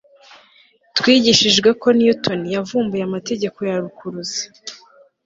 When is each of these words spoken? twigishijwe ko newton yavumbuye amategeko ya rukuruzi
twigishijwe 0.97 1.69
ko 1.81 1.87
newton 1.99 2.41
yavumbuye 2.55 3.03
amategeko 3.05 3.59
ya 3.69 3.75
rukuruzi 3.83 4.43